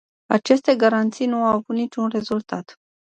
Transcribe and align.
Aceste 0.33 0.75
garanții 0.75 1.25
nu 1.25 1.45
au 1.45 1.53
avut 1.53 1.75
niciun 1.75 2.07
rezultat. 2.09 2.75